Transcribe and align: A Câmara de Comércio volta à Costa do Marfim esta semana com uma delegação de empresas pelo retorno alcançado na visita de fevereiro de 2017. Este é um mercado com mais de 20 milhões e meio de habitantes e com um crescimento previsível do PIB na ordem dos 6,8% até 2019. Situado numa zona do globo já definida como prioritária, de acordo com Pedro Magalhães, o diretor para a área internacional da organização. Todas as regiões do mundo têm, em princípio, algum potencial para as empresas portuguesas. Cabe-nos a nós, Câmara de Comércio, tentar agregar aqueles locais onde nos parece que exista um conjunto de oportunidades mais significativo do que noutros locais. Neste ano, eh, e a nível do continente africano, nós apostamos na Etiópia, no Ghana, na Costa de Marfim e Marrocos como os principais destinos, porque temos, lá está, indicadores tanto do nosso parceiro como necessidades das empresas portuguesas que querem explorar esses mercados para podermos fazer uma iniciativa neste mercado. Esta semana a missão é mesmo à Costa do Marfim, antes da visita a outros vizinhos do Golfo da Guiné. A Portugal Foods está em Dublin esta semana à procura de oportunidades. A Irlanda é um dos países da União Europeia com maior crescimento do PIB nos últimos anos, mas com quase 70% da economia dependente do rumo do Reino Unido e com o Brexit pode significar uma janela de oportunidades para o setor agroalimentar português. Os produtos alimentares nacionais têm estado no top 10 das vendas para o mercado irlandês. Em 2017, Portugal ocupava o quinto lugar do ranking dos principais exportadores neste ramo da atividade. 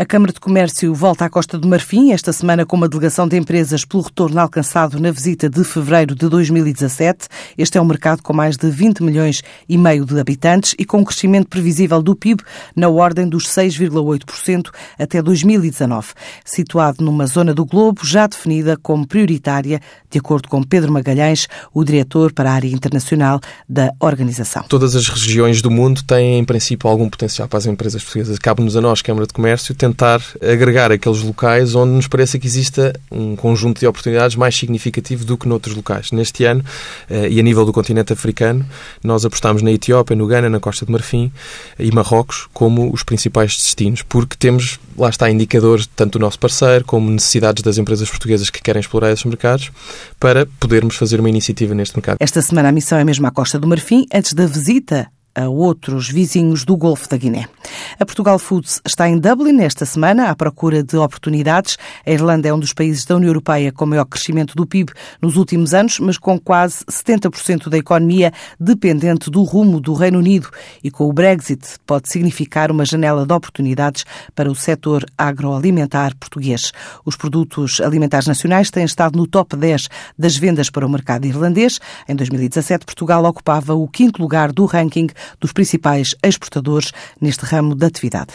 A 0.00 0.06
Câmara 0.06 0.32
de 0.32 0.40
Comércio 0.40 0.94
volta 0.94 1.26
à 1.26 1.28
Costa 1.28 1.58
do 1.58 1.68
Marfim 1.68 2.10
esta 2.10 2.32
semana 2.32 2.64
com 2.64 2.74
uma 2.74 2.88
delegação 2.88 3.28
de 3.28 3.36
empresas 3.36 3.84
pelo 3.84 4.02
retorno 4.02 4.40
alcançado 4.40 4.98
na 4.98 5.10
visita 5.10 5.46
de 5.46 5.62
fevereiro 5.62 6.14
de 6.14 6.26
2017. 6.26 7.28
Este 7.58 7.76
é 7.76 7.82
um 7.82 7.84
mercado 7.84 8.22
com 8.22 8.32
mais 8.32 8.56
de 8.56 8.70
20 8.70 9.02
milhões 9.02 9.42
e 9.68 9.76
meio 9.76 10.06
de 10.06 10.18
habitantes 10.18 10.74
e 10.78 10.86
com 10.86 11.00
um 11.00 11.04
crescimento 11.04 11.48
previsível 11.48 12.00
do 12.00 12.16
PIB 12.16 12.42
na 12.74 12.88
ordem 12.88 13.28
dos 13.28 13.46
6,8% 13.48 14.70
até 14.98 15.20
2019. 15.20 16.14
Situado 16.46 17.04
numa 17.04 17.26
zona 17.26 17.52
do 17.52 17.66
globo 17.66 18.00
já 18.02 18.26
definida 18.26 18.78
como 18.78 19.06
prioritária, 19.06 19.82
de 20.10 20.18
acordo 20.18 20.48
com 20.48 20.62
Pedro 20.62 20.90
Magalhães, 20.90 21.46
o 21.74 21.84
diretor 21.84 22.32
para 22.32 22.50
a 22.50 22.54
área 22.54 22.68
internacional 22.68 23.38
da 23.68 23.92
organização. 24.00 24.62
Todas 24.66 24.96
as 24.96 25.08
regiões 25.08 25.60
do 25.60 25.70
mundo 25.70 26.02
têm, 26.04 26.38
em 26.38 26.44
princípio, 26.46 26.88
algum 26.88 27.10
potencial 27.10 27.46
para 27.46 27.58
as 27.58 27.66
empresas 27.66 28.02
portuguesas. 28.02 28.38
Cabe-nos 28.38 28.78
a 28.78 28.80
nós, 28.80 29.02
Câmara 29.02 29.26
de 29.26 29.34
Comércio, 29.34 29.74
tentar 29.90 30.22
agregar 30.40 30.92
aqueles 30.92 31.22
locais 31.22 31.74
onde 31.74 31.92
nos 31.92 32.06
parece 32.06 32.38
que 32.38 32.46
exista 32.46 32.92
um 33.10 33.34
conjunto 33.34 33.80
de 33.80 33.86
oportunidades 33.86 34.36
mais 34.36 34.56
significativo 34.56 35.24
do 35.24 35.36
que 35.36 35.48
noutros 35.48 35.74
locais. 35.74 36.12
Neste 36.12 36.44
ano, 36.44 36.64
eh, 37.08 37.28
e 37.28 37.40
a 37.40 37.42
nível 37.42 37.64
do 37.64 37.72
continente 37.72 38.12
africano, 38.12 38.64
nós 39.02 39.24
apostamos 39.24 39.62
na 39.62 39.72
Etiópia, 39.72 40.14
no 40.14 40.26
Ghana, 40.26 40.48
na 40.48 40.60
Costa 40.60 40.86
de 40.86 40.92
Marfim 40.92 41.32
e 41.78 41.90
Marrocos 41.90 42.48
como 42.52 42.92
os 42.92 43.02
principais 43.02 43.56
destinos, 43.56 44.02
porque 44.02 44.36
temos, 44.36 44.78
lá 44.96 45.08
está, 45.08 45.28
indicadores 45.30 45.88
tanto 45.96 46.18
do 46.18 46.22
nosso 46.22 46.38
parceiro 46.38 46.84
como 46.84 47.10
necessidades 47.10 47.62
das 47.62 47.76
empresas 47.76 48.08
portuguesas 48.08 48.48
que 48.48 48.62
querem 48.62 48.80
explorar 48.80 49.10
esses 49.10 49.24
mercados 49.24 49.70
para 50.18 50.46
podermos 50.58 50.96
fazer 50.96 51.18
uma 51.18 51.28
iniciativa 51.28 51.74
neste 51.74 51.96
mercado. 51.96 52.18
Esta 52.20 52.40
semana 52.40 52.68
a 52.68 52.72
missão 52.72 52.98
é 52.98 53.04
mesmo 53.04 53.26
à 53.26 53.30
Costa 53.30 53.58
do 53.58 53.66
Marfim, 53.66 54.06
antes 54.12 54.32
da 54.34 54.46
visita 54.46 55.08
a 55.34 55.48
outros 55.48 56.08
vizinhos 56.08 56.64
do 56.64 56.76
Golfo 56.76 57.08
da 57.08 57.16
Guiné. 57.16 57.48
A 58.02 58.06
Portugal 58.06 58.38
Foods 58.38 58.80
está 58.82 59.06
em 59.10 59.18
Dublin 59.18 59.60
esta 59.60 59.84
semana 59.84 60.30
à 60.30 60.34
procura 60.34 60.82
de 60.82 60.96
oportunidades. 60.96 61.76
A 62.06 62.10
Irlanda 62.10 62.48
é 62.48 62.54
um 62.54 62.58
dos 62.58 62.72
países 62.72 63.04
da 63.04 63.14
União 63.14 63.28
Europeia 63.28 63.70
com 63.70 63.84
maior 63.84 64.06
crescimento 64.06 64.56
do 64.56 64.66
PIB 64.66 64.90
nos 65.20 65.36
últimos 65.36 65.74
anos, 65.74 65.98
mas 65.98 66.16
com 66.16 66.40
quase 66.40 66.82
70% 66.86 67.68
da 67.68 67.76
economia 67.76 68.32
dependente 68.58 69.28
do 69.28 69.42
rumo 69.42 69.78
do 69.78 69.92
Reino 69.92 70.18
Unido 70.18 70.48
e 70.82 70.90
com 70.90 71.10
o 71.10 71.12
Brexit 71.12 71.78
pode 71.86 72.08
significar 72.08 72.70
uma 72.70 72.86
janela 72.86 73.26
de 73.26 73.34
oportunidades 73.34 74.06
para 74.34 74.50
o 74.50 74.54
setor 74.54 75.04
agroalimentar 75.18 76.16
português. 76.16 76.72
Os 77.04 77.16
produtos 77.16 77.82
alimentares 77.82 78.26
nacionais 78.26 78.70
têm 78.70 78.84
estado 78.84 79.18
no 79.18 79.26
top 79.26 79.54
10 79.56 79.90
das 80.18 80.38
vendas 80.38 80.70
para 80.70 80.86
o 80.86 80.90
mercado 80.90 81.26
irlandês. 81.26 81.78
Em 82.08 82.16
2017, 82.16 82.86
Portugal 82.86 83.22
ocupava 83.26 83.74
o 83.74 83.86
quinto 83.86 84.22
lugar 84.22 84.52
do 84.52 84.64
ranking 84.64 85.08
dos 85.38 85.52
principais 85.52 86.14
exportadores 86.22 86.92
neste 87.20 87.44
ramo 87.44 87.74
da 87.74 87.89
atividade. 87.90 88.32